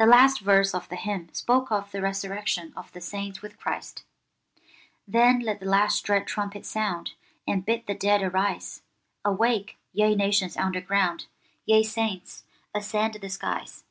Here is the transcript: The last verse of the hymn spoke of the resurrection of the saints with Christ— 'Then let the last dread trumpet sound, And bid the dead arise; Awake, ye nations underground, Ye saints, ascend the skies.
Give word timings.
The 0.00 0.06
last 0.06 0.40
verse 0.40 0.74
of 0.74 0.88
the 0.88 0.96
hymn 0.96 1.28
spoke 1.32 1.70
of 1.70 1.92
the 1.92 2.02
resurrection 2.02 2.72
of 2.74 2.90
the 2.90 3.00
saints 3.00 3.40
with 3.40 3.56
Christ— 3.56 4.02
'Then 5.06 5.38
let 5.42 5.60
the 5.60 5.66
last 5.66 6.02
dread 6.02 6.26
trumpet 6.26 6.66
sound, 6.66 7.12
And 7.46 7.64
bid 7.64 7.86
the 7.86 7.94
dead 7.94 8.20
arise; 8.20 8.82
Awake, 9.24 9.76
ye 9.92 10.16
nations 10.16 10.56
underground, 10.56 11.26
Ye 11.66 11.84
saints, 11.84 12.42
ascend 12.74 13.14
the 13.14 13.28
skies. 13.30 13.84